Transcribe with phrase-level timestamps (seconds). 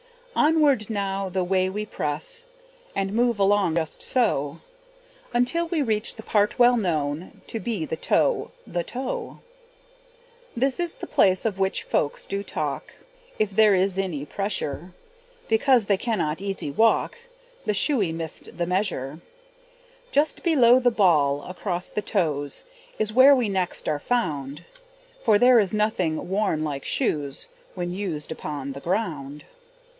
[0.35, 2.45] Onward now the way we press,
[2.95, 4.61] And move along just so,
[5.33, 9.41] Until we reach the part well known To be the toe, the toe.
[10.57, 12.93] This is the place of which folks do talk,
[13.37, 14.93] If there is any pressure,
[15.47, 17.19] Because they cannot easy walk,
[17.65, 19.19] The shoey missed the measure.
[20.11, 22.63] Just below the ball, across the toes,
[22.97, 24.63] Is where we next are found;
[25.23, 29.43] For there is nothing worn like shoes When used upon the ground.